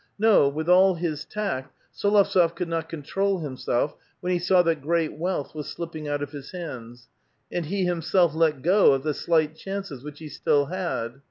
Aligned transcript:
No, 0.17 0.49
with 0.49 0.67
all 0.67 0.95
his 0.95 1.25
tact, 1.25 1.75
S61ovtsof 1.95 2.55
could 2.55 2.67
not 2.67 2.89
control 2.89 3.37
himself 3.37 3.95
when 4.19 4.33
he 4.33 4.39
saw 4.39 4.63
that 4.63 4.81
great 4.81 5.15
wealth 5.15 5.53
was 5.53 5.67
slipping 5.67 6.07
out 6.07 6.23
of 6.23 6.31
his 6.31 6.53
hands, 6.53 7.07
and 7.51 7.67
he 7.67 7.85
himself 7.85 8.33
let 8.33 8.63
go 8.63 8.93
of 8.93 9.03
the 9.03 9.13
slight 9.13 9.55
chances 9.55 10.03
which 10.03 10.17
he 10.17 10.27
still 10.27 10.65
had. 10.65 11.19